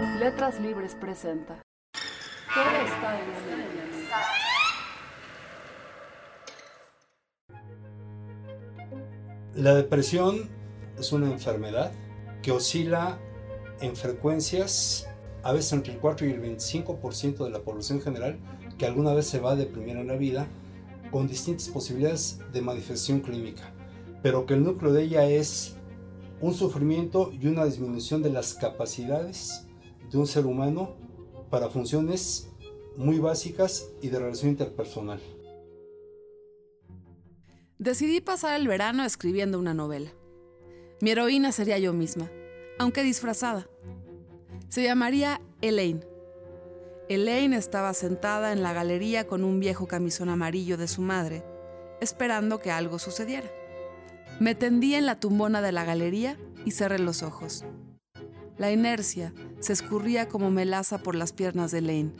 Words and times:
Letras 0.00 0.60
Libres 0.60 0.94
presenta. 0.94 1.60
Todo 2.54 2.64
está 2.86 3.20
en 3.20 3.26
la. 9.56 9.70
La 9.70 9.74
depresión 9.74 10.48
es 10.96 11.10
una 11.10 11.26
enfermedad 11.32 11.90
que 12.42 12.52
oscila 12.52 13.18
en 13.80 13.96
frecuencias 13.96 15.08
a 15.42 15.52
veces 15.52 15.72
entre 15.72 15.94
el 15.94 15.98
4 15.98 16.28
y 16.28 16.30
el 16.30 16.42
25% 16.42 17.42
de 17.42 17.50
la 17.50 17.58
población 17.62 18.00
general 18.00 18.38
que 18.78 18.86
alguna 18.86 19.14
vez 19.14 19.26
se 19.26 19.40
va 19.40 19.52
a 19.52 19.56
deprimir 19.56 19.96
en 19.96 20.06
la 20.06 20.14
vida 20.14 20.46
con 21.10 21.26
distintas 21.26 21.68
posibilidades 21.70 22.38
de 22.52 22.62
manifestación 22.62 23.18
clínica, 23.18 23.72
pero 24.22 24.46
que 24.46 24.54
el 24.54 24.62
núcleo 24.62 24.92
de 24.92 25.02
ella 25.02 25.24
es 25.24 25.74
un 26.40 26.54
sufrimiento 26.54 27.32
y 27.32 27.48
una 27.48 27.64
disminución 27.64 28.22
de 28.22 28.30
las 28.30 28.54
capacidades 28.54 29.67
de 30.10 30.18
un 30.18 30.26
ser 30.26 30.46
humano 30.46 30.96
para 31.50 31.68
funciones 31.68 32.48
muy 32.96 33.18
básicas 33.18 33.90
y 34.02 34.08
de 34.08 34.18
relación 34.18 34.50
interpersonal. 34.50 35.20
Decidí 37.78 38.20
pasar 38.20 38.58
el 38.58 38.66
verano 38.66 39.04
escribiendo 39.04 39.58
una 39.58 39.72
novela. 39.72 40.10
Mi 41.00 41.10
heroína 41.10 41.52
sería 41.52 41.78
yo 41.78 41.92
misma, 41.92 42.28
aunque 42.78 43.04
disfrazada. 43.04 43.68
Se 44.68 44.82
llamaría 44.82 45.40
Elaine. 45.62 46.04
Elaine 47.08 47.54
estaba 47.56 47.94
sentada 47.94 48.52
en 48.52 48.62
la 48.62 48.72
galería 48.72 49.28
con 49.28 49.44
un 49.44 49.60
viejo 49.60 49.86
camisón 49.86 50.28
amarillo 50.28 50.76
de 50.76 50.88
su 50.88 51.02
madre, 51.02 51.44
esperando 52.00 52.58
que 52.58 52.72
algo 52.72 52.98
sucediera. 52.98 53.48
Me 54.40 54.54
tendí 54.54 54.94
en 54.94 55.06
la 55.06 55.20
tumbona 55.20 55.62
de 55.62 55.72
la 55.72 55.84
galería 55.84 56.36
y 56.64 56.72
cerré 56.72 56.98
los 56.98 57.22
ojos. 57.22 57.64
La 58.58 58.72
inercia 58.72 59.32
se 59.60 59.72
escurría 59.72 60.28
como 60.28 60.50
melaza 60.50 60.98
por 60.98 61.14
las 61.14 61.32
piernas 61.32 61.70
de 61.70 61.78
Elaine. 61.78 62.12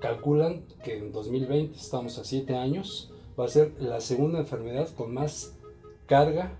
Calculan 0.00 0.64
que 0.82 0.96
en 0.96 1.12
2020, 1.12 1.76
estamos 1.76 2.18
a 2.18 2.24
7 2.24 2.56
años, 2.56 3.12
va 3.38 3.44
a 3.44 3.48
ser 3.48 3.74
la 3.78 4.00
segunda 4.00 4.38
enfermedad 4.38 4.88
con 4.96 5.12
más 5.12 5.58
carga 6.06 6.56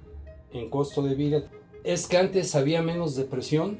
en 0.53 0.69
costo 0.69 1.03
de 1.03 1.15
vida. 1.15 1.45
Es 1.85 2.07
que 2.07 2.19
antes 2.19 2.55
había 2.55 2.83
menos 2.83 3.17
depresión, 3.17 3.79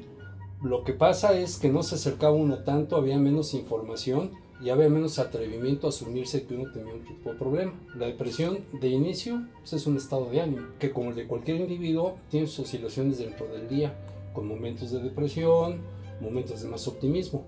lo 0.63 0.83
que 0.83 0.93
pasa 0.93 1.37
es 1.37 1.59
que 1.59 1.69
no 1.69 1.83
se 1.83 1.95
acercaba 1.95 2.33
uno 2.33 2.63
tanto, 2.63 2.95
había 2.95 3.19
menos 3.19 3.53
información 3.53 4.31
y 4.63 4.69
había 4.69 4.89
menos 4.89 5.19
atrevimiento 5.19 5.85
a 5.85 5.89
asumirse 5.89 6.47
que 6.47 6.55
uno 6.55 6.71
tenía 6.71 6.93
un 6.93 7.03
tipo 7.03 7.31
de 7.31 7.37
problema. 7.37 7.73
La 7.95 8.07
depresión 8.07 8.59
de 8.81 8.89
inicio 8.89 9.43
pues, 9.59 9.73
es 9.73 9.85
un 9.85 9.97
estado 9.97 10.25
de 10.31 10.41
ánimo 10.41 10.67
que 10.79 10.91
como 10.91 11.11
el 11.11 11.15
de 11.15 11.27
cualquier 11.27 11.57
individuo 11.57 12.17
tiene 12.31 12.47
sus 12.47 12.65
oscilaciones 12.65 13.19
dentro 13.19 13.45
del 13.47 13.67
día, 13.67 13.93
con 14.33 14.47
momentos 14.47 14.91
de 14.91 14.99
depresión, 15.01 15.81
momentos 16.19 16.61
de 16.61 16.69
más 16.69 16.87
optimismo. 16.87 17.45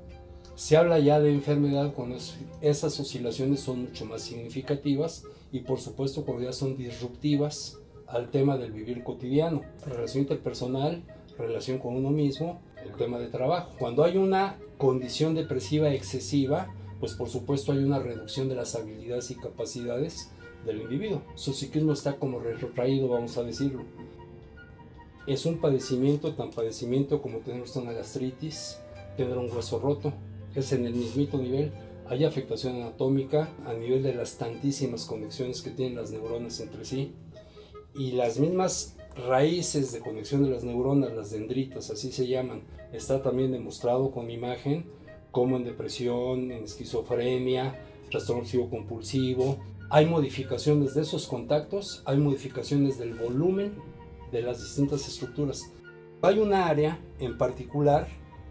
Se 0.55 0.77
habla 0.77 0.99
ya 0.99 1.19
de 1.19 1.31
enfermedad 1.31 1.93
cuando 1.93 2.17
esas 2.61 2.99
oscilaciones 2.99 3.59
son 3.59 3.81
mucho 3.81 4.05
más 4.05 4.21
significativas 4.21 5.23
y 5.51 5.61
por 5.61 5.79
supuesto 5.79 6.23
cuando 6.23 6.43
ya 6.43 6.53
son 6.53 6.77
disruptivas 6.77 7.79
al 8.07 8.29
tema 8.29 8.57
del 8.57 8.71
vivir 8.71 9.03
cotidiano, 9.03 9.63
relación 9.85 10.23
interpersonal, 10.23 11.03
relación 11.37 11.79
con 11.79 11.95
uno 11.95 12.09
mismo, 12.11 12.61
el 12.85 12.93
tema 12.93 13.19
de 13.19 13.27
trabajo. 13.27 13.71
Cuando 13.77 14.03
hay 14.03 14.17
una 14.17 14.57
condición 14.77 15.35
depresiva 15.35 15.91
excesiva, 15.93 16.73
pues 16.99 17.13
por 17.13 17.29
supuesto 17.29 17.71
hay 17.71 17.79
una 17.79 17.99
reducción 17.99 18.47
de 18.47 18.55
las 18.55 18.75
habilidades 18.75 19.31
y 19.31 19.35
capacidades 19.35 20.31
del 20.65 20.81
individuo. 20.81 21.21
Su 21.35 21.53
psiquismo 21.53 21.93
está 21.93 22.17
como 22.17 22.39
retrotraído, 22.39 23.07
vamos 23.09 23.37
a 23.37 23.43
decirlo. 23.43 23.83
Es 25.27 25.47
un 25.47 25.57
padecimiento, 25.57 26.35
tan 26.35 26.51
padecimiento 26.51 27.21
como 27.21 27.39
tener 27.39 27.63
una 27.75 27.93
gastritis, 27.93 28.79
tener 29.17 29.37
un 29.37 29.51
hueso 29.51 29.79
roto. 29.79 30.13
Es 30.53 30.71
en 30.71 30.85
el 30.85 30.93
mismito 30.93 31.37
nivel. 31.37 31.71
Hay 32.07 32.23
afectación 32.23 32.75
anatómica 32.75 33.49
a 33.65 33.73
nivel 33.73 34.03
de 34.03 34.13
las 34.13 34.37
tantísimas 34.37 35.05
conexiones 35.05 35.63
que 35.63 35.71
tienen 35.71 35.95
las 35.95 36.11
neuronas 36.11 36.59
entre 36.59 36.85
sí. 36.85 37.13
Y 37.95 38.11
las 38.11 38.39
mismas 38.39 38.97
raíces 39.27 39.91
de 39.91 39.99
conexión 39.99 40.43
de 40.43 40.51
las 40.51 40.63
neuronas, 40.63 41.13
las 41.13 41.31
dendritas, 41.31 41.89
así 41.89 42.11
se 42.11 42.27
llaman. 42.27 42.61
Está 42.93 43.23
también 43.23 43.51
demostrado 43.51 44.11
con 44.11 44.29
imagen 44.29 44.85
como 45.31 45.57
en 45.57 45.63
depresión, 45.63 46.51
en 46.51 46.63
esquizofrenia, 46.63 47.79
trastorno 48.11 48.43
obsesivo 48.43 48.69
compulsivo. 48.69 49.57
Hay 49.89 50.05
modificaciones 50.05 50.93
de 50.93 51.01
esos 51.01 51.27
contactos, 51.27 52.03
hay 52.05 52.17
modificaciones 52.17 52.99
del 52.99 53.15
volumen 53.15 53.73
de 54.35 54.43
las 54.43 54.61
distintas 54.61 55.07
estructuras. 55.07 55.71
Hay 56.21 56.39
una 56.39 56.67
área 56.67 56.99
en 57.19 57.37
particular, 57.37 58.07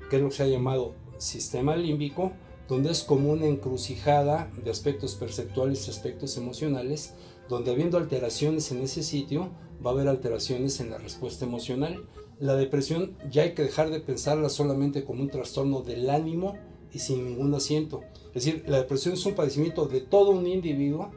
que 0.09 0.17
es 0.17 0.23
lo 0.23 0.29
que 0.29 0.35
se 0.35 0.43
ha 0.45 0.47
llamado 0.47 0.95
sistema 1.19 1.77
límbico, 1.77 2.33
donde 2.69 2.91
es 2.91 3.03
como 3.03 3.33
una 3.33 3.47
encrucijada 3.47 4.51
de 4.63 4.71
aspectos 4.71 5.15
perceptuales 5.17 5.87
y 5.87 5.91
aspectos 5.91 6.37
emocionales, 6.37 7.15
donde 7.49 7.73
habiendo 7.73 7.99
alteraciones 7.99 8.73
en 8.73 8.81
ese 8.81 9.03
sitio, 9.03 9.51
va 9.85 9.91
a 9.91 9.95
haber 9.95 10.09
alteraciones 10.09 10.81
en 10.81 10.91
la 10.91 10.99
respuesta 10.99 11.45
emocional. 11.45 12.07
La 12.41 12.57
depresión 12.57 13.17
ya 13.31 13.43
hay 13.43 13.55
que 13.55 13.63
dejar 13.63 13.91
de 13.91 14.01
pensarla 14.01 14.49
solamente 14.49 15.05
como 15.05 15.23
un 15.23 15.31
trastorno 15.31 15.83
del 15.83 16.09
ánimo 16.09 16.55
y 16.93 17.01
sin 17.01 17.25
ningún 17.25 17.55
asiento. 17.55 18.03
Es 18.29 18.45
decir, 18.45 18.65
la 18.67 18.79
depresión 18.79 19.15
es 19.15 19.27
un 19.27 19.35
padecimiento 19.35 19.87
de 19.87 20.01
todo 20.01 20.31
un 20.31 20.47
individuo 20.47 21.11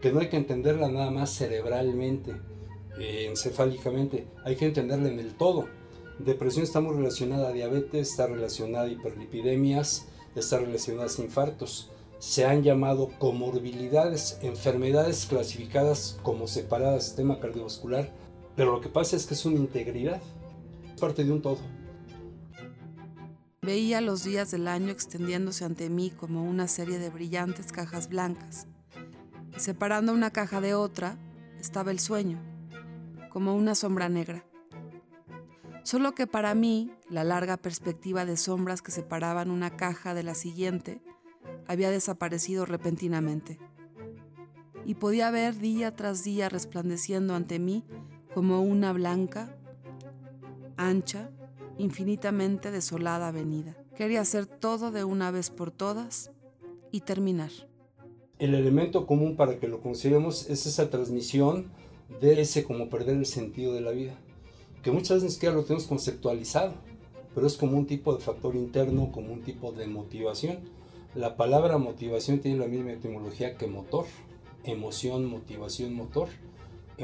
que 0.00 0.12
no 0.12 0.20
hay 0.20 0.28
que 0.28 0.36
entenderla 0.36 0.88
nada 0.88 1.10
más 1.10 1.30
cerebralmente, 1.30 2.34
eh, 3.02 3.26
encefálicamente, 3.28 4.28
hay 4.44 4.54
que 4.54 4.64
entenderla 4.64 5.08
en 5.08 5.18
el 5.18 5.34
todo. 5.34 5.66
Depresión 6.20 6.62
está 6.62 6.80
muy 6.80 6.94
relacionada 6.94 7.48
a 7.48 7.52
diabetes, 7.52 8.10
está 8.10 8.28
relacionada 8.28 8.84
a 8.84 8.90
hiperlipidemias, 8.90 10.06
está 10.36 10.60
relacionada 10.60 11.10
a 11.10 11.20
infartos. 11.20 11.90
Se 12.20 12.44
han 12.44 12.62
llamado 12.62 13.08
comorbilidades, 13.18 14.38
enfermedades 14.42 15.26
clasificadas 15.26 16.20
como 16.22 16.46
separadas 16.46 17.06
sistema 17.06 17.40
cardiovascular, 17.40 18.12
pero 18.54 18.70
lo 18.70 18.80
que 18.80 18.88
pasa 18.88 19.16
es 19.16 19.26
que 19.26 19.34
es 19.34 19.44
una 19.46 19.58
integridad, 19.58 20.22
es 20.94 21.00
parte 21.00 21.24
de 21.24 21.32
un 21.32 21.42
todo. 21.42 21.58
Veía 23.62 24.00
los 24.00 24.22
días 24.22 24.52
del 24.52 24.68
año 24.68 24.92
extendiéndose 24.92 25.64
ante 25.64 25.90
mí 25.90 26.10
como 26.10 26.44
una 26.44 26.68
serie 26.68 27.00
de 27.00 27.10
brillantes 27.10 27.72
cajas 27.72 28.08
blancas. 28.08 28.68
Y 29.56 29.58
separando 29.58 30.12
una 30.12 30.30
caja 30.30 30.60
de 30.60 30.74
otra 30.74 31.18
estaba 31.58 31.90
el 31.90 31.98
sueño, 31.98 32.51
como 33.32 33.56
una 33.56 33.74
sombra 33.74 34.10
negra. 34.10 34.44
Solo 35.84 36.14
que 36.14 36.26
para 36.26 36.54
mí, 36.54 36.92
la 37.08 37.24
larga 37.24 37.56
perspectiva 37.56 38.26
de 38.26 38.36
sombras 38.36 38.82
que 38.82 38.92
separaban 38.92 39.50
una 39.50 39.74
caja 39.74 40.12
de 40.12 40.22
la 40.22 40.34
siguiente 40.34 41.00
había 41.66 41.90
desaparecido 41.90 42.66
repentinamente. 42.66 43.58
Y 44.84 44.96
podía 44.96 45.30
ver 45.30 45.58
día 45.58 45.96
tras 45.96 46.22
día 46.24 46.50
resplandeciendo 46.50 47.34
ante 47.34 47.58
mí 47.58 47.84
como 48.34 48.60
una 48.60 48.92
blanca, 48.92 49.56
ancha, 50.76 51.30
infinitamente 51.78 52.70
desolada 52.70 53.28
avenida. 53.28 53.76
Quería 53.96 54.20
hacer 54.20 54.44
todo 54.46 54.90
de 54.90 55.04
una 55.04 55.30
vez 55.30 55.48
por 55.48 55.70
todas 55.70 56.32
y 56.90 57.00
terminar. 57.00 57.50
El 58.38 58.54
elemento 58.54 59.06
común 59.06 59.36
para 59.36 59.58
que 59.58 59.68
lo 59.68 59.80
consideremos 59.80 60.50
es 60.50 60.66
esa 60.66 60.90
transmisión 60.90 61.70
de 62.20 62.40
ese 62.40 62.64
como 62.64 62.88
perder 62.88 63.16
el 63.16 63.26
sentido 63.26 63.74
de 63.74 63.80
la 63.80 63.90
vida, 63.90 64.14
que 64.82 64.90
muchas 64.90 65.16
veces 65.16 65.24
ni 65.24 65.30
siquiera 65.30 65.54
lo 65.54 65.64
tenemos 65.64 65.86
conceptualizado, 65.86 66.74
pero 67.34 67.46
es 67.46 67.56
como 67.56 67.78
un 67.78 67.86
tipo 67.86 68.14
de 68.14 68.20
factor 68.20 68.54
interno, 68.54 69.10
como 69.12 69.32
un 69.32 69.42
tipo 69.42 69.72
de 69.72 69.86
motivación. 69.86 70.58
La 71.14 71.36
palabra 71.36 71.78
motivación 71.78 72.40
tiene 72.40 72.58
la 72.58 72.66
misma 72.66 72.92
etimología 72.92 73.56
que 73.56 73.66
motor, 73.66 74.06
emoción, 74.64 75.26
motivación, 75.26 75.94
motor, 75.94 76.28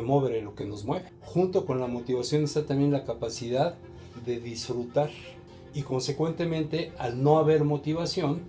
mover 0.02 0.42
lo 0.42 0.54
que 0.54 0.64
nos 0.64 0.84
mueve. 0.84 1.10
Junto 1.22 1.66
con 1.66 1.80
la 1.80 1.86
motivación 1.86 2.44
está 2.44 2.66
también 2.66 2.92
la 2.92 3.04
capacidad 3.04 3.76
de 4.24 4.40
disfrutar 4.40 5.10
y 5.74 5.82
consecuentemente 5.82 6.92
al 6.98 7.22
no 7.22 7.38
haber 7.38 7.64
motivación, 7.64 8.42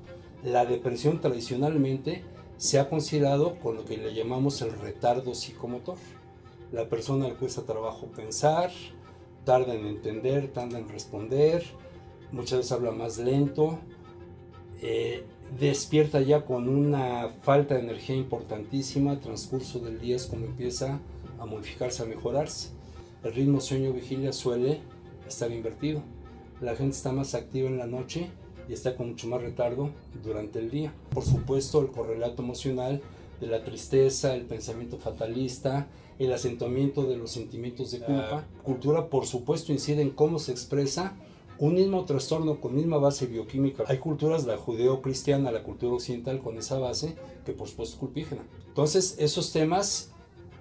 la 0.44 0.66
depresión 0.66 1.20
tradicionalmente 1.20 2.24
se 2.58 2.80
ha 2.80 2.90
considerado 2.90 3.58
con 3.60 3.76
lo 3.76 3.86
que 3.86 3.98
le 3.98 4.14
llamamos 4.14 4.62
el 4.62 4.72
retardo 4.72 5.36
psicomotor. 5.36 5.98
La 6.71 6.88
persona 6.88 7.27
le 7.27 7.33
cuesta 7.33 7.63
trabajo 7.63 8.07
pensar, 8.07 8.71
tarda 9.44 9.74
en 9.74 9.88
entender, 9.88 10.50
tarda 10.50 10.77
en 10.77 10.88
responder, 10.88 11.63
muchas 12.31 12.60
veces 12.60 12.71
habla 12.71 12.92
más 12.92 13.18
lento, 13.18 13.80
eh, 14.81 15.24
despierta 15.60 16.21
ya 16.21 16.45
con 16.45 16.69
una 16.69 17.30
falta 17.42 17.74
de 17.74 17.81
energía 17.81 18.16
importantísima, 18.16 19.19
transcurso 19.19 19.80
del 19.80 20.00
día 20.00 20.16
es 20.16 20.27
como 20.27 20.45
empieza 20.45 21.00
a 21.39 21.45
modificarse, 21.45 22.04
a 22.04 22.06
mejorarse. 22.06 22.69
El 23.24 23.33
ritmo 23.33 23.60
sueño-vigilia 23.60 24.31
suele 24.31 24.80
estar 25.27 25.51
invertido. 25.51 26.01
La 26.62 26.75
gente 26.75 26.95
está 26.95 27.12
más 27.12 27.33
activa 27.33 27.68
en 27.68 27.77
la 27.77 27.88
noche 27.88 28.30
y 28.69 28.74
está 28.74 28.95
con 28.95 29.10
mucho 29.10 29.27
más 29.27 29.42
retardo 29.42 29.89
durante 30.24 30.60
el 30.60 30.69
día. 30.69 30.94
Por 31.10 31.24
supuesto, 31.24 31.81
el 31.81 31.88
correlato 31.88 32.44
emocional 32.44 33.01
de 33.40 33.48
la 33.48 33.64
tristeza, 33.64 34.36
el 34.36 34.44
pensamiento 34.44 34.98
fatalista, 34.98 35.88
el 36.20 36.34
acentuamiento 36.34 37.04
de 37.04 37.18
los 37.18 37.32
sentimientos 37.32 37.92
de 37.92 38.00
culpa. 38.00 38.46
Cultura, 38.64 39.08
por 39.08 39.26
supuesto, 39.26 39.72
incide 39.72 40.02
en 40.02 40.10
cómo 40.12 40.40
se 40.40 40.52
expresa 40.52 41.16
un 41.58 41.76
mismo 41.76 42.06
trastorno 42.06 42.60
con 42.62 42.76
misma 42.76 42.98
base 42.98 43.26
bioquímica. 43.26 43.84
Hay 43.88 43.98
culturas, 43.98 44.46
la 44.46 44.58
judeo-cristiana, 44.58 45.52
la 45.52 45.64
cultura 45.64 45.94
occidental 45.94 46.40
con 46.40 46.58
esa 46.58 46.80
base, 46.80 47.16
que 47.46 47.52
por 47.52 47.68
supuesto 47.68 47.96
es 47.96 48.00
culpígena. 48.00 48.44
Entonces, 48.68 49.16
esos 49.20 49.52
temas 49.52 50.12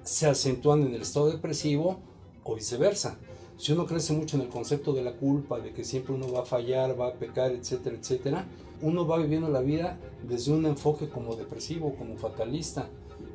se 0.02 0.26
acentúan 0.26 0.82
en 0.82 0.94
el 0.94 1.02
estado 1.02 1.30
depresivo 1.30 2.00
o 2.42 2.54
viceversa. 2.54 3.18
Si 3.58 3.72
uno 3.72 3.86
crece 3.86 4.12
mucho 4.12 4.36
en 4.36 4.42
el 4.42 4.48
concepto 4.48 4.92
de 4.92 5.02
la 5.02 5.14
culpa, 5.14 5.58
de 5.58 5.72
que 5.72 5.82
siempre 5.82 6.14
uno 6.14 6.30
va 6.30 6.42
a 6.42 6.44
fallar, 6.44 6.98
va 6.98 7.08
a 7.08 7.14
pecar, 7.14 7.50
etcétera, 7.50 7.96
etcétera, 7.96 8.46
uno 8.82 9.04
va 9.04 9.18
viviendo 9.18 9.48
la 9.48 9.60
vida 9.60 9.98
desde 10.22 10.52
un 10.52 10.64
enfoque 10.64 11.08
como 11.08 11.34
depresivo, 11.34 11.96
como 11.96 12.16
fatalista, 12.16 12.88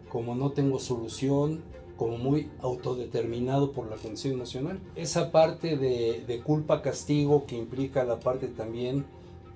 como 0.09 0.33
no 0.33 0.51
tengo 0.53 0.79
solución, 0.79 1.61
como 1.97 2.17
muy 2.17 2.49
autodeterminado 2.61 3.73
por 3.73 3.89
la 3.89 3.97
condición 3.97 4.35
emocional. 4.35 4.79
Esa 4.95 5.29
parte 5.29 5.75
de, 5.75 6.41
culpa-castigo 6.45 7.45
que 7.45 7.57
implica 7.57 8.05
la 8.05 8.21
parte 8.21 8.47
también 8.47 9.05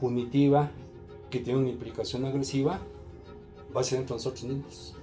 punitiva, 0.01 0.71
que 1.29 1.39
tiene 1.39 1.59
una 1.59 1.69
implicación 1.69 2.25
agresiva, 2.25 2.81
va 3.73 3.81
a 3.81 3.83
ser 3.85 3.99
entre 3.99 4.17
nosotros 4.17 4.43
mismos. 4.43 4.95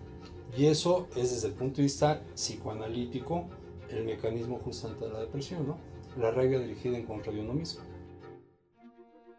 Y 0.59 0.67
eso 0.67 1.09
es 1.17 1.31
desde 1.31 1.49
el 1.49 1.55
punto 1.55 1.79
de 1.79 1.85
vista 1.85 2.23
psicoanalítico 2.35 3.47
el 3.91 4.05
mecanismo 4.05 4.59
justamente 4.59 5.07
de 5.07 5.13
la 5.13 5.21
depresión, 5.21 5.67
¿no? 5.67 5.79
La 6.17 6.31
regla 6.31 6.59
dirigida 6.59 6.97
en 6.97 7.07
contra 7.07 7.33
de 7.33 7.41
uno 7.41 7.55
mismo. 7.55 7.83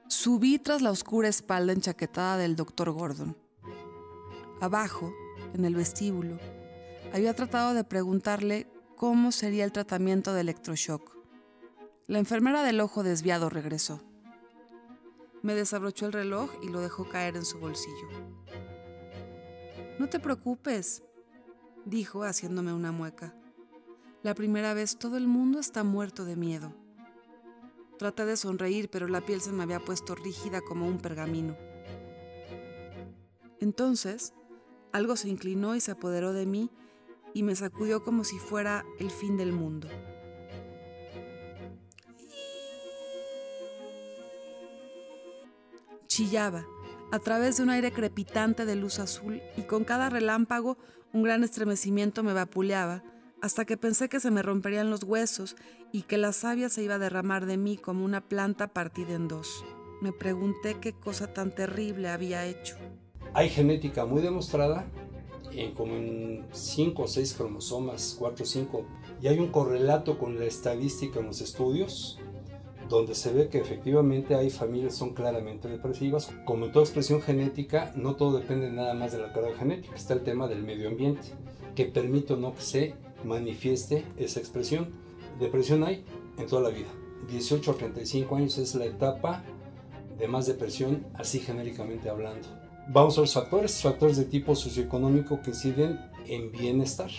Subí 0.08 0.60
tras 0.60 0.82
la 0.82 0.92
oscura 0.92 1.28
espalda 1.28 1.74
enchaquetada 1.74 2.38
del 2.38 2.56
doctor 2.56 2.92
Gordon. 2.92 3.36
Abajo, 4.62 5.14
en 5.54 5.66
el 5.66 5.76
vestíbulo, 5.76 6.38
había 7.14 7.34
tratado 7.34 7.74
de 7.74 7.84
preguntarle 7.84 8.68
cómo 8.96 9.32
sería 9.32 9.66
el 9.66 9.72
tratamiento 9.72 10.34
de 10.34 10.42
electroshock. 10.42 11.16
La 12.08 12.20
enfermera 12.20 12.64
del 12.64 12.82
ojo 12.82 13.04
desviado 13.04 13.50
regresó. 13.50 14.02
Me 15.42 15.56
desabrochó 15.56 16.06
el 16.06 16.14
reloj 16.14 16.52
y 16.64 16.70
lo 16.70 16.82
dejó 16.82 17.08
caer 17.10 17.36
en 17.36 17.46
su 17.46 17.60
bolsillo. 17.60 18.10
No 20.00 20.08
te 20.10 20.20
preocupes, 20.20 21.04
dijo 21.86 22.24
haciéndome 22.24 22.74
una 22.74 22.92
mueca. 22.92 23.34
La 24.26 24.34
primera 24.34 24.74
vez 24.74 24.98
todo 24.98 25.18
el 25.18 25.28
mundo 25.28 25.60
está 25.60 25.84
muerto 25.84 26.26
de 26.26 26.36
miedo. 26.36 26.74
Traté 28.00 28.26
de 28.26 28.38
sonreír, 28.38 28.90
pero 28.90 29.08
la 29.08 29.22
piel 29.22 29.40
se 29.40 29.52
me 29.52 29.62
había 29.62 29.80
puesto 29.80 30.16
rígida 30.16 30.62
como 30.62 30.88
un 30.88 30.98
pergamino. 30.98 31.56
Entonces, 33.60 34.34
algo 34.92 35.16
se 35.16 35.30
inclinó 35.30 35.76
y 35.76 35.80
se 35.80 35.92
apoderó 35.92 36.34
de 36.34 36.48
mí 36.48 36.72
y 37.36 37.44
me 37.44 37.56
sacudió 37.56 38.04
como 38.04 38.24
si 38.24 38.40
fuera 38.40 38.84
el 38.98 39.12
fin 39.12 39.38
del 39.38 39.54
mundo. 39.54 39.90
Chillaba 46.08 46.66
a 47.12 47.20
través 47.20 47.58
de 47.58 47.64
un 47.64 47.70
aire 47.70 47.92
crepitante 47.92 48.66
de 48.66 48.76
luz 48.76 48.98
azul 48.98 49.40
y 49.56 49.62
con 49.68 49.84
cada 49.84 50.10
relámpago 50.10 50.80
un 51.14 51.22
gran 51.22 51.44
estremecimiento 51.44 52.24
me 52.24 52.34
vapuleaba 52.34 53.04
hasta 53.46 53.66
que 53.66 53.78
pensé 53.78 54.10
que 54.10 54.20
se 54.20 54.32
me 54.32 54.42
romperían 54.42 54.90
los 54.90 55.04
huesos 55.04 55.56
y 55.92 56.02
que 56.02 56.18
la 56.18 56.34
savia 56.34 56.68
se 56.68 56.82
iba 56.82 56.96
a 56.96 57.00
derramar 57.00 57.46
de 57.46 57.58
mí 57.58 57.78
como 57.78 58.04
una 58.04 58.22
planta 58.22 58.70
partida 58.70 59.14
en 59.14 59.28
dos. 59.28 59.64
Me 60.02 60.12
pregunté 60.12 60.78
qué 60.82 60.94
cosa 60.94 61.32
tan 61.32 61.54
terrible 61.54 62.10
había 62.10 62.48
hecho. 62.48 62.76
Hay 63.36 63.50
genética 63.50 64.08
muy 64.08 64.24
demostrada 64.24 64.88
como 65.76 65.94
en 65.94 66.44
5 66.52 67.04
o 67.04 67.08
6 67.08 67.34
cromosomas, 67.36 68.16
4 68.18 68.44
o 68.44 68.48
5, 68.48 68.86
y 69.22 69.28
hay 69.28 69.38
un 69.38 69.50
correlato 69.50 70.18
con 70.18 70.40
la 70.40 70.46
estadística 70.46 71.20
en 71.20 71.28
los 71.28 71.40
estudios, 71.40 72.20
donde 72.90 73.14
se 73.14 73.32
ve 73.32 73.50
que 73.50 73.60
efectivamente 73.60 74.34
hay 74.34 74.50
familias 74.50 74.94
que 74.94 75.00
son 75.00 75.14
claramente 75.14 75.70
depresivas. 75.70 76.32
Como 76.46 76.66
en 76.66 76.72
toda 76.72 76.84
expresión 76.84 77.22
genética, 77.22 77.94
no 77.96 78.16
todo 78.16 78.40
depende 78.40 78.72
nada 78.72 78.96
más 78.96 79.12
de 79.12 79.20
la 79.20 79.32
carga 79.32 79.56
genética, 79.56 79.96
está 79.96 80.16
el 80.16 80.24
tema 80.24 80.48
del 80.48 80.64
medio 80.64 80.90
ambiente, 80.90 81.28
que 81.76 81.86
permite 81.86 82.34
o 82.34 82.38
no 82.38 82.56
que 82.56 82.62
se 82.62 82.96
manifieste 83.26 84.06
esa 84.18 84.40
expresión. 84.40 84.90
Depresión 85.40 85.84
hay 85.84 86.06
en 86.38 86.48
toda 86.48 86.62
la 86.62 86.70
vida. 86.70 86.88
18 87.30 87.72
a 87.72 87.74
35 87.76 88.36
años 88.36 88.58
es 88.58 88.76
la 88.76 88.86
etapa 88.86 89.44
de 90.18 90.28
más 90.28 90.46
depresión, 90.46 91.06
así 91.16 91.40
genéricamente 91.40 92.10
hablando. 92.10 92.48
Vamos 92.88 93.18
a 93.18 93.22
los 93.22 93.34
factores, 93.34 93.82
factores 93.82 94.16
de 94.18 94.26
tipo 94.26 94.56
socioeconómico 94.56 95.42
que 95.42 95.50
inciden 95.50 96.00
en 96.28 96.52
bienestar. 96.52 97.10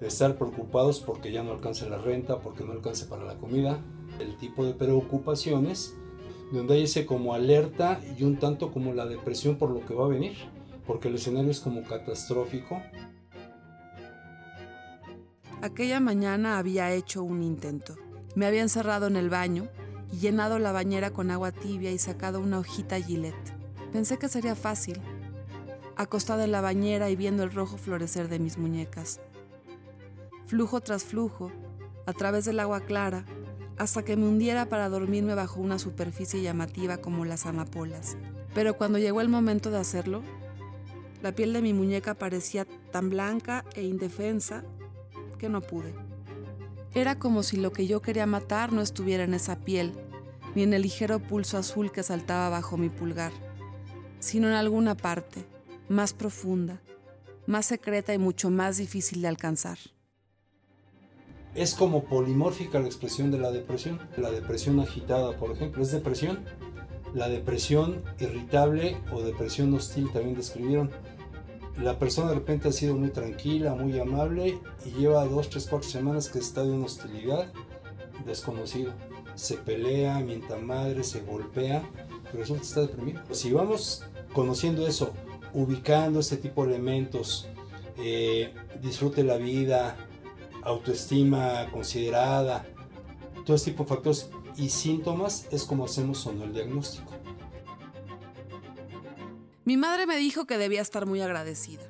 Estar 0.00 0.36
preocupados 0.36 1.00
porque 1.00 1.32
ya 1.32 1.42
no 1.42 1.52
alcance 1.52 1.88
la 1.88 1.98
renta, 1.98 2.40
porque 2.40 2.62
no 2.62 2.72
alcance 2.72 3.06
para 3.06 3.24
la 3.24 3.36
comida. 3.36 3.80
El 4.20 4.36
tipo 4.36 4.64
de 4.64 4.74
preocupaciones, 4.74 5.94
donde 6.52 6.74
hay 6.74 6.82
ese 6.84 7.06
como 7.06 7.34
alerta 7.34 8.00
y 8.18 8.22
un 8.22 8.38
tanto 8.38 8.70
como 8.70 8.92
la 8.92 9.06
depresión 9.06 9.56
por 9.56 9.70
lo 9.70 9.84
que 9.84 9.94
va 9.94 10.04
a 10.04 10.08
venir, 10.08 10.34
porque 10.86 11.08
el 11.08 11.16
escenario 11.16 11.50
es 11.50 11.60
como 11.60 11.82
catastrófico. 11.82 12.80
Aquella 15.60 15.98
mañana 15.98 16.58
había 16.58 16.92
hecho 16.92 17.24
un 17.24 17.42
intento. 17.42 17.96
Me 18.36 18.46
había 18.46 18.62
encerrado 18.62 19.08
en 19.08 19.16
el 19.16 19.28
baño 19.28 19.68
y 20.12 20.18
llenado 20.18 20.60
la 20.60 20.70
bañera 20.70 21.10
con 21.10 21.32
agua 21.32 21.50
tibia 21.50 21.90
y 21.90 21.98
sacado 21.98 22.38
una 22.38 22.60
hojita 22.60 23.00
Gillette. 23.00 23.34
Pensé 23.92 24.18
que 24.18 24.28
sería 24.28 24.54
fácil, 24.54 25.00
acostada 25.96 26.44
en 26.44 26.52
la 26.52 26.60
bañera 26.60 27.10
y 27.10 27.16
viendo 27.16 27.42
el 27.42 27.50
rojo 27.50 27.76
florecer 27.76 28.28
de 28.28 28.38
mis 28.38 28.56
muñecas. 28.56 29.20
Flujo 30.46 30.80
tras 30.80 31.02
flujo, 31.02 31.50
a 32.06 32.12
través 32.12 32.44
del 32.44 32.60
agua 32.60 32.82
clara, 32.82 33.24
hasta 33.78 34.04
que 34.04 34.16
me 34.16 34.28
hundiera 34.28 34.68
para 34.68 34.88
dormirme 34.88 35.34
bajo 35.34 35.60
una 35.60 35.80
superficie 35.80 36.40
llamativa 36.40 36.98
como 36.98 37.24
las 37.24 37.46
amapolas. 37.46 38.16
Pero 38.54 38.76
cuando 38.78 38.98
llegó 38.98 39.20
el 39.22 39.28
momento 39.28 39.72
de 39.72 39.78
hacerlo, 39.78 40.22
la 41.20 41.32
piel 41.32 41.52
de 41.52 41.62
mi 41.62 41.72
muñeca 41.72 42.14
parecía 42.14 42.64
tan 42.92 43.10
blanca 43.10 43.64
e 43.74 43.82
indefensa 43.82 44.62
que 45.38 45.48
no 45.48 45.60
pude. 45.60 45.94
Era 46.94 47.18
como 47.18 47.42
si 47.42 47.56
lo 47.56 47.72
que 47.72 47.86
yo 47.86 48.02
quería 48.02 48.26
matar 48.26 48.72
no 48.72 48.82
estuviera 48.82 49.24
en 49.24 49.34
esa 49.34 49.60
piel, 49.60 49.92
ni 50.54 50.64
en 50.64 50.74
el 50.74 50.82
ligero 50.82 51.20
pulso 51.20 51.56
azul 51.56 51.92
que 51.92 52.02
saltaba 52.02 52.48
bajo 52.48 52.76
mi 52.76 52.88
pulgar 52.88 53.32
sino 54.20 54.48
en 54.48 54.54
alguna 54.54 54.96
parte, 54.96 55.44
más 55.88 56.12
profunda, 56.12 56.80
más 57.46 57.66
secreta 57.66 58.12
y 58.14 58.18
mucho 58.18 58.50
más 58.50 58.76
difícil 58.76 59.22
de 59.22 59.28
alcanzar. 59.28 59.78
Es 61.54 61.74
como 61.74 62.04
polimórfica 62.04 62.78
la 62.78 62.86
expresión 62.86 63.30
de 63.30 63.38
la 63.38 63.50
depresión. 63.50 63.98
La 64.16 64.30
depresión 64.30 64.78
agitada, 64.80 65.36
por 65.38 65.50
ejemplo, 65.50 65.82
es 65.82 65.90
depresión. 65.90 66.44
La 67.14 67.28
depresión 67.28 68.02
irritable 68.20 68.98
o 69.12 69.22
depresión 69.22 69.72
hostil 69.74 70.12
también 70.12 70.36
describieron. 70.36 70.90
La 71.82 71.98
persona 71.98 72.28
de 72.30 72.34
repente 72.34 72.68
ha 72.68 72.72
sido 72.72 72.96
muy 72.96 73.10
tranquila, 73.10 73.74
muy 73.74 73.98
amable 73.98 74.58
y 74.84 74.90
lleva 74.98 75.24
dos, 75.26 75.48
tres, 75.48 75.66
cuatro 75.68 75.88
semanas 75.88 76.28
que 76.28 76.38
está 76.38 76.62
de 76.62 76.70
una 76.70 76.86
hostilidad 76.86 77.46
desconocido. 78.26 78.92
Se 79.36 79.54
pelea, 79.54 80.18
mienta 80.18 80.56
madre, 80.56 81.04
se 81.04 81.20
golpea 81.20 81.82
pero 82.30 82.40
resulta 82.40 82.60
que 82.60 82.68
está 82.68 82.80
deprimido. 82.82 83.22
Si 83.32 83.52
vamos 83.52 84.04
conociendo 84.32 84.86
eso, 84.86 85.12
ubicando 85.54 86.20
este 86.20 86.36
tipo 86.36 86.64
de 86.64 86.74
elementos, 86.74 87.48
eh, 87.98 88.54
disfrute 88.82 89.24
la 89.24 89.36
vida, 89.36 89.96
autoestima 90.62 91.70
considerada, 91.70 92.66
todo 93.44 93.56
este 93.56 93.70
tipo 93.70 93.84
de 93.84 93.88
factores 93.88 94.30
y 94.56 94.68
síntomas 94.68 95.46
es 95.50 95.64
como 95.64 95.84
hacemos 95.84 96.18
solo 96.18 96.44
el 96.44 96.52
diagnóstico. 96.52 97.12
Mi 99.68 99.76
madre 99.76 100.06
me 100.06 100.16
dijo 100.16 100.46
que 100.46 100.56
debía 100.56 100.80
estar 100.80 101.04
muy 101.04 101.20
agradecida. 101.20 101.82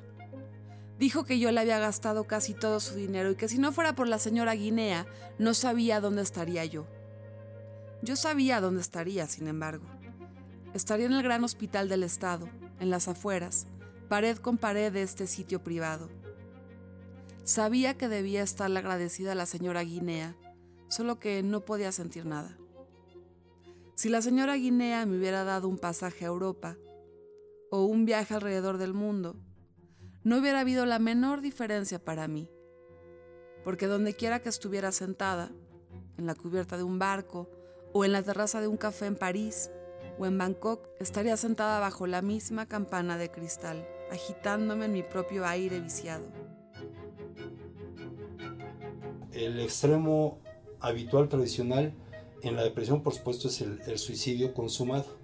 Dijo 0.97 1.23
que 1.23 1.39
yo 1.39 1.49
le 1.49 1.61
había 1.61 1.79
gastado 1.79 2.25
casi 2.25 2.53
todo 2.53 2.81
su 2.81 2.95
dinero 2.95 3.31
y 3.31 3.35
que 3.37 3.47
si 3.47 3.57
no 3.57 3.71
fuera 3.71 3.95
por 3.95 4.09
la 4.09 4.19
señora 4.19 4.53
Guinea, 4.53 5.07
no 5.37 5.53
sabía 5.53 6.01
dónde 6.01 6.21
estaría 6.21 6.65
yo. 6.65 6.87
Yo 8.01 8.17
sabía 8.17 8.59
dónde 8.59 8.81
estaría, 8.81 9.27
sin 9.27 9.47
embargo. 9.47 9.85
Estaría 10.73 11.05
en 11.05 11.13
el 11.13 11.23
gran 11.23 11.41
hospital 11.45 11.87
del 11.87 12.03
Estado, 12.03 12.49
en 12.81 12.89
las 12.89 13.07
afueras, 13.07 13.65
pared 14.09 14.37
con 14.39 14.57
pared 14.57 14.91
de 14.91 15.03
este 15.03 15.25
sitio 15.25 15.63
privado. 15.63 16.09
Sabía 17.45 17.93
que 17.97 18.09
debía 18.09 18.43
estarle 18.43 18.79
agradecida 18.79 19.31
a 19.31 19.35
la 19.35 19.45
señora 19.45 19.83
Guinea, 19.83 20.35
solo 20.89 21.17
que 21.17 21.43
no 21.43 21.63
podía 21.63 21.93
sentir 21.93 22.25
nada. 22.25 22.57
Si 23.95 24.09
la 24.09 24.21
señora 24.21 24.55
Guinea 24.55 25.05
me 25.05 25.17
hubiera 25.17 25.45
dado 25.45 25.69
un 25.69 25.77
pasaje 25.77 26.25
a 26.25 26.27
Europa 26.27 26.75
o 27.71 27.83
un 27.85 28.05
viaje 28.05 28.33
alrededor 28.33 28.77
del 28.77 28.93
mundo, 28.93 29.35
no 30.23 30.37
hubiera 30.37 30.59
habido 30.61 30.85
la 30.85 30.99
menor 30.99 31.41
diferencia 31.41 32.03
para 32.03 32.27
mí, 32.27 32.49
porque 33.63 33.87
donde 33.87 34.13
quiera 34.15 34.41
que 34.41 34.49
estuviera 34.49 34.91
sentada, 34.91 35.51
en 36.17 36.25
la 36.25 36.35
cubierta 36.35 36.77
de 36.77 36.83
un 36.83 36.99
barco 36.99 37.49
o 37.93 38.03
en 38.05 38.11
la 38.11 38.21
terraza 38.21 38.59
de 38.61 38.67
un 38.67 38.77
café 38.77 39.05
en 39.05 39.15
París, 39.15 39.71
o 40.19 40.25
en 40.25 40.37
Bangkok 40.37 40.87
estaría 40.99 41.37
sentada 41.37 41.79
bajo 41.79 42.05
la 42.05 42.21
misma 42.21 42.67
campana 42.67 43.17
de 43.17 43.31
cristal, 43.31 43.87
agitándome 44.11 44.85
en 44.85 44.91
mi 44.91 45.03
propio 45.03 45.45
aire 45.45 45.79
viciado. 45.79 46.25
El 49.31 49.59
extremo 49.61 50.39
habitual 50.81 51.29
tradicional 51.29 51.93
En 52.41 52.55
la 52.55 52.63
depresión, 52.63 53.03
por 53.03 53.13
supuesto, 53.13 53.49
es 53.49 53.59
el, 53.59 53.81
el 53.85 53.97
suicidio 53.97 54.53
consumado. 54.53 55.18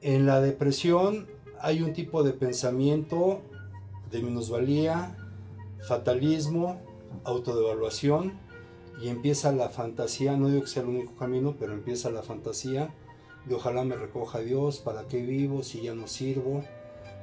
En 0.00 0.26
la 0.26 0.40
depresión 0.40 1.26
hay 1.60 1.82
un 1.82 1.92
tipo 1.92 2.22
de 2.22 2.32
pensamiento 2.32 3.42
de 4.10 4.22
minusvalía, 4.22 5.16
fatalismo, 5.86 6.80
autodevaluación 7.24 8.32
y 9.02 9.08
empieza 9.08 9.52
la 9.52 9.68
fantasía, 9.68 10.36
no 10.36 10.48
digo 10.48 10.62
que 10.62 10.68
sea 10.68 10.82
el 10.82 10.88
único 10.88 11.14
camino, 11.16 11.56
pero 11.58 11.72
empieza 11.72 12.10
la 12.10 12.22
fantasía 12.22 12.94
de 13.48 13.54
ojalá 13.54 13.84
me 13.84 13.96
recoja 13.96 14.40
Dios, 14.40 14.78
¿para 14.78 15.08
qué 15.08 15.22
vivo 15.22 15.62
si 15.62 15.82
ya 15.82 15.94
no 15.94 16.06
sirvo? 16.06 16.62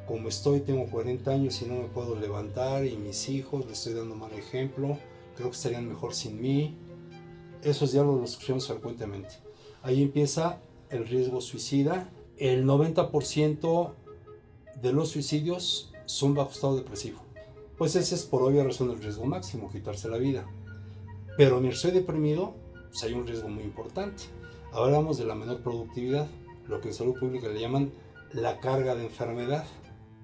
Como 0.08 0.30
estoy, 0.30 0.60
tengo 0.60 0.86
40 0.88 1.32
años 1.32 1.62
y 1.62 1.66
no 1.66 1.76
me 1.76 1.88
puedo 1.88 2.16
levantar 2.16 2.86
y 2.86 2.98
mis 2.98 3.30
hijos, 3.30 3.66
les 3.66 3.80
estoy 3.80 3.94
dando 3.94 4.16
mal 4.16 4.34
ejemplo, 4.34 4.98
creo 5.36 5.50
que 5.50 5.56
estarían 5.56 5.88
mejor 5.88 6.14
sin 6.14 6.42
mí. 6.42 6.76
Esos 7.64 7.92
diálogos 7.92 8.22
los 8.22 8.32
escuchamos 8.32 8.68
frecuentemente. 8.68 9.36
Ahí 9.82 10.04
empieza 10.04 10.60
el 10.90 11.08
riesgo 11.08 11.42
suicida. 11.42 12.10
El 12.38 12.66
90% 12.66 13.94
de 14.82 14.92
los 14.92 15.10
suicidios 15.10 15.94
son 16.06 16.34
bajo 16.34 16.52
estado 16.52 16.76
depresivo. 16.76 17.22
Pues 17.78 17.96
ese 17.96 18.16
es 18.16 18.24
por 18.24 18.42
obvia 18.42 18.64
razón 18.66 18.92
el 18.92 19.02
riesgo 19.02 19.26
máximo, 19.26 19.72
quitarse 19.72 20.10
la 20.10 20.18
vida. 20.18 20.46
Pero 21.38 21.62
mientras 21.62 21.82
soy 21.82 21.92
deprimido, 21.92 22.54
pues 22.90 23.02
hay 23.04 23.14
un 23.14 23.26
riesgo 23.26 23.48
muy 23.48 23.64
importante. 23.64 24.24
Hablamos 24.74 25.18
de 25.18 25.24
la 25.24 25.36
menor 25.36 25.62
productividad, 25.62 26.28
lo 26.68 26.82
que 26.82 26.90
en 26.90 26.94
salud 26.94 27.18
pública 27.18 27.48
le 27.48 27.62
llaman 27.62 27.94
la 28.34 28.60
carga 28.60 28.96
de 28.96 29.06
enfermedad. 29.06 29.66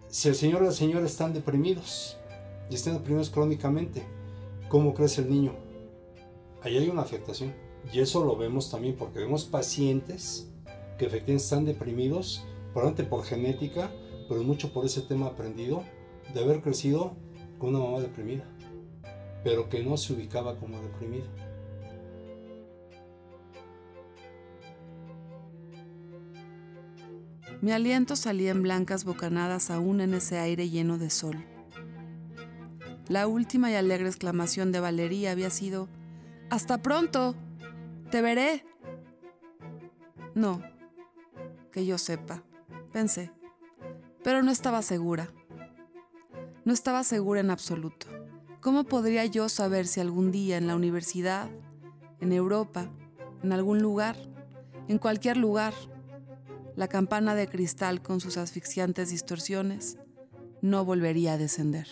Si 0.10 0.27
el 0.27 0.36
señor 0.36 0.63
o 0.63 0.65
la 0.65 0.72
señora 0.72 1.06
están 1.06 1.34
deprimidos 1.34 2.18
y 2.70 2.75
están 2.75 2.96
deprimidos 2.96 3.30
crónicamente, 3.30 4.03
¿cómo 4.68 4.94
crece 4.94 5.22
el 5.22 5.30
niño? 5.30 5.53
Ahí 6.62 6.77
hay 6.77 6.89
una 6.89 7.03
afectación. 7.03 7.53
Y 7.94 8.01
eso 8.01 8.25
lo 8.25 8.36
vemos 8.36 8.70
también 8.70 8.98
porque 8.98 9.20
vemos 9.20 9.46
pacientes 9.46 10.50
que 11.01 11.08
efectivamente 11.08 11.43
están 11.43 11.65
deprimidos, 11.65 12.46
probablemente 12.74 13.10
por 13.10 13.24
genética, 13.24 13.89
pero 14.29 14.43
mucho 14.43 14.72
por 14.72 14.86
ese 14.86 15.01
tema 15.01 15.25
aprendido 15.25 15.84
de 16.31 16.43
haber 16.43 16.62
crecido 16.62 17.15
con 17.58 17.70
una 17.70 17.84
mamá 17.84 18.01
deprimida, 18.01 18.46
pero 19.43 19.67
que 19.67 19.84
no 19.84 19.98
se 19.98 20.13
ubicaba 20.13 20.60
como 20.60 20.79
deprimida. 20.79 21.25
Mi 27.63 27.72
aliento 27.72 28.15
salía 28.15 28.51
en 28.51 28.62
blancas 28.62 29.03
bocanadas 29.03 29.72
aún 29.72 30.01
en 30.01 30.13
ese 30.13 30.38
aire 30.38 30.70
lleno 30.70 31.00
de 31.00 31.10
sol. 31.10 31.43
La 33.08 33.25
última 33.25 33.72
y 33.72 33.74
alegre 33.74 34.08
exclamación 34.08 34.72
de 34.72 34.81
Valeria 34.81 35.31
había 35.31 35.50
sido, 35.50 35.89
¡Hasta 36.51 36.84
pronto! 36.84 37.34
¡Te 38.12 38.22
veré! 38.22 38.63
No, 40.36 40.62
que 41.72 41.86
yo 41.86 41.98
sepa, 41.98 42.44
pensé 42.92 43.32
pero 44.24 44.44
no 44.44 44.51
estaba 44.51 44.82
segura. 44.82 45.32
No 46.63 46.74
estaba 46.74 47.04
segura 47.04 47.40
en 47.40 47.50
absoluto. 47.50 48.08
¿Cómo 48.60 48.84
podría 48.84 49.25
yo 49.25 49.50
saber 49.50 49.88
si 49.88 50.00
algún 50.00 50.32
día 50.32 50.58
en 50.58 50.68
la 50.68 50.75
universidad, 50.75 51.50
en 52.20 52.32
Europa, 52.32 52.92
en 53.42 53.51
algún 53.51 53.82
lugar, 53.82 54.16
en 54.88 55.00
cualquier 55.00 55.38
lugar, 55.38 55.74
la 56.75 56.88
campana 56.88 57.34
de 57.34 57.48
cristal 57.48 58.01
con 58.01 58.20
sus 58.20 58.38
asfixiantes 58.38 59.10
distorsiones 59.10 59.98
no 60.62 60.86
volvería 60.86 61.34
a 61.34 61.38
descender? 61.38 61.88